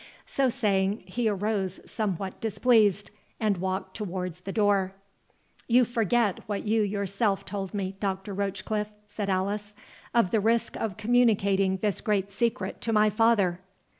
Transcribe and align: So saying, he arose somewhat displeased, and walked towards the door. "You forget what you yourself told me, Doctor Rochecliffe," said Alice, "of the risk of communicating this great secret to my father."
So 0.25 0.49
saying, 0.49 1.03
he 1.05 1.29
arose 1.29 1.79
somewhat 1.85 2.41
displeased, 2.41 3.11
and 3.39 3.57
walked 3.59 3.95
towards 3.95 4.41
the 4.41 4.51
door. 4.51 4.93
"You 5.67 5.85
forget 5.85 6.39
what 6.49 6.63
you 6.63 6.81
yourself 6.81 7.45
told 7.45 7.75
me, 7.75 7.97
Doctor 7.99 8.33
Rochecliffe," 8.33 8.89
said 9.07 9.29
Alice, 9.29 9.75
"of 10.11 10.31
the 10.31 10.39
risk 10.39 10.75
of 10.75 10.97
communicating 10.97 11.77
this 11.77 12.01
great 12.01 12.31
secret 12.31 12.81
to 12.81 12.91
my 12.91 13.11
father." 13.11 13.59